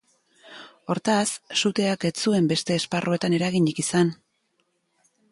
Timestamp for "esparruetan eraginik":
2.81-3.83